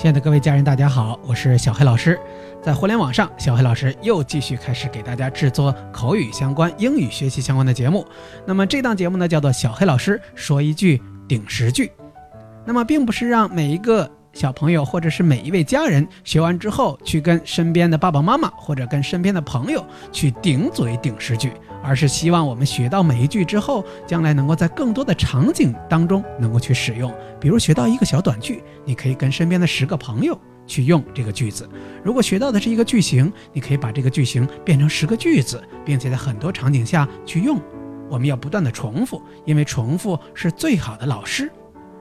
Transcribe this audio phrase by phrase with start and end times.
[0.00, 2.18] 亲爱的各位家人，大家好，我是小黑老师。
[2.62, 8.06] 在互联网上，小黑老师又继续开始给大家制作口语相关、英语学习相关的节目。
[8.46, 11.92] 那么这档节目呢，叫做小黑老师说一句顶十句。
[12.64, 21.52] 那么并不是让每一个小朋友或者是每一位家人学完之后去跟身边的爸爸妈妈或者跟身边的朋友去顶嘴顶十句。
[21.82, 27.10] 而是希望我们学到每一句之后，将来能够在更多的场景当中能够去使用。
[27.40, 31.64] 比如学到一个小短句，你可以跟身边的十个朋友去用这个句子；
[32.04, 37.58] 如果学到的是一个句型，你可以把这个句型变成十个句子，并且在很多场景下去用。
[38.10, 41.50] 我们要不断的重复，因为重复是最好的老师。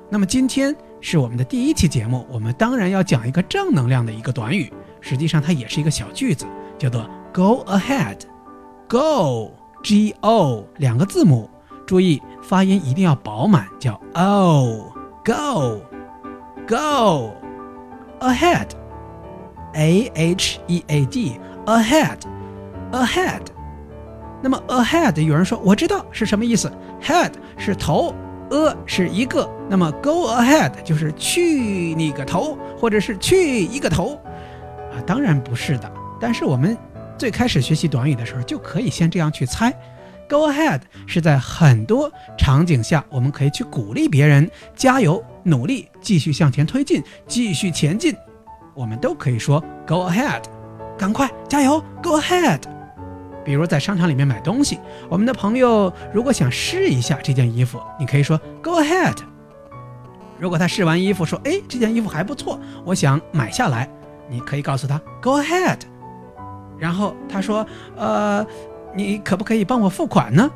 [0.10, 4.72] 那么今天是我们的第一期节目，我们当然要讲一个正能量的一个短语，
[5.02, 6.46] 实际上它也是一个小句子，
[6.78, 9.54] 叫做 “Go ahead”，Go。
[9.82, 11.50] G O 两个字母，
[11.88, 14.92] 注意发音一定要饱满，叫 O
[15.24, 15.80] Go
[16.68, 17.32] Go
[18.20, 18.68] Ahead
[19.72, 22.18] A H E A D Ahead
[22.92, 23.44] Ahead。
[24.42, 26.70] 那么 Ahead 有人说我知道是什么意思
[27.02, 28.14] ，Head 是头
[28.52, 34.16] ，A 是一个，那么 Go Ahead 就是去你个头，或者是去一个头
[34.92, 35.02] 啊？
[35.06, 36.78] 当然不是的，但是我们。
[37.18, 39.70] 最开始学习短语的时候，就可以先这样去猜。
[40.30, 48.16] Go ahead 是在很多场景下，我们可以去鼓励别人加油、努力、继续向前推进、继续前进。
[48.74, 50.44] 我们都可以说 Go ahead，
[50.98, 52.79] 赶快加油！Go ahead。
[53.50, 59.16] 比如在商场里面买东西，我们的朋友如果想试一下这件衣服，你可以说 Go ahead。
[60.38, 63.90] 如果他试完衣服说：“哎，这件衣服还不错，我想买下来。”
[64.30, 65.80] 你可以告诉他 Go ahead。
[66.78, 67.66] 然后他说
[67.98, 68.46] ：“呃，
[68.94, 70.48] 你可不可以帮我付款呢？”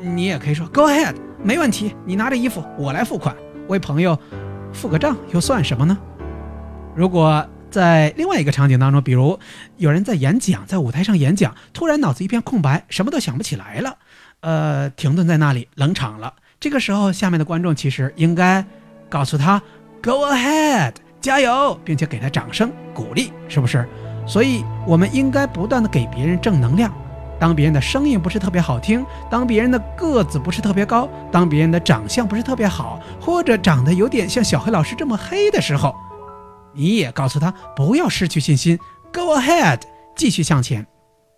[0.00, 3.36] 你也可以说 “Go ahead，没问题，你拿着衣服，我来付款，
[3.68, 4.18] 为朋友
[4.72, 5.98] 付个账又算什么呢？”
[6.96, 9.36] 如果在另外一个场景当中，比如
[9.78, 13.96] 有人在演讲，在舞台上演讲，突然脑子一片空白，什么都想不起来了，
[14.42, 16.34] 呃，停顿在那里，冷场了。
[16.60, 18.64] 这个时候，下面的观众其实应该
[19.08, 19.60] 告诉他
[20.00, 23.84] “Go ahead，加油”，并且给他掌声鼓励，是不是？
[24.24, 26.94] 所以，我们应该不断的给别人正能量。
[27.40, 35.92] 当别人的声音不是特别好听，当别人的个子不是特别高，当别人的长相不是特别好，或者长得有点像小黑老师这么黑的时候，
[36.74, 38.78] 你也告诉他不要失去信心
[39.12, 39.80] ，Go ahead，
[40.16, 40.86] 继续向前。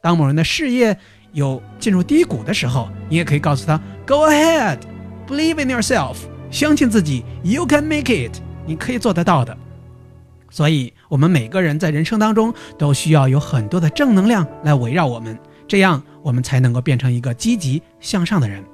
[0.02, 0.96] 当某人的事业
[1.32, 6.16] 有进入低谷的时候，你也可以告诉他，Go ahead，believe in yourself，
[6.50, 9.56] 相信自己，You can make it，你可以做得到的。
[10.48, 18.64] 所以，我们每个人在人生当中都需要有很多的正能量来围绕我们，这样我们才能够变成一个积极向上的人。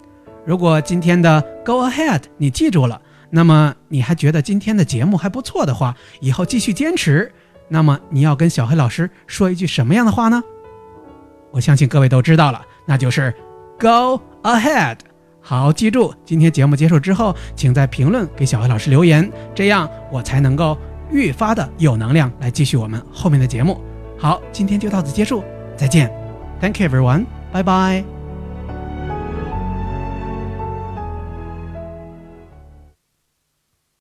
[0.45, 3.01] 如果今天的 Go ahead 你记住了，
[3.35, 7.33] 那么你还觉得今天的节目还不错的话，以后继续坚持。
[7.69, 10.43] 那么你要跟小黑老师说一句什么样的话呢？
[11.51, 13.35] 我相信各位都知道了，那就是
[13.81, 14.99] Go ahead。
[15.41, 20.79] 好，记住，今天节目结束之后，请在评论给小黑老师留言，这样我才能够。
[21.13, 23.79] 愈发的有能量来继续我们后面的节目。
[24.19, 25.45] 好，今天就到此结束，
[25.77, 26.11] 再见
[26.59, 28.22] ，Thank you everyone，拜拜。